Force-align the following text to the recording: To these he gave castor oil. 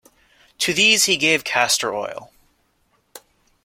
To 0.57 0.73
these 0.73 1.03
he 1.05 1.15
gave 1.15 1.43
castor 1.43 1.93
oil. 1.93 2.33